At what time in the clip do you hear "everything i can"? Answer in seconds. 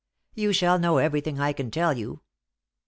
0.97-1.69